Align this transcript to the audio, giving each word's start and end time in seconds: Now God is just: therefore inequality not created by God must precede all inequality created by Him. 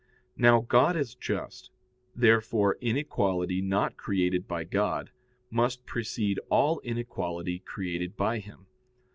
Now 0.35 0.61
God 0.61 0.95
is 0.97 1.13
just: 1.13 1.69
therefore 2.15 2.79
inequality 2.81 3.61
not 3.61 3.97
created 3.97 4.47
by 4.47 4.63
God 4.63 5.11
must 5.51 5.85
precede 5.85 6.39
all 6.49 6.79
inequality 6.79 7.59
created 7.59 8.17
by 8.17 8.39
Him. 8.39 8.65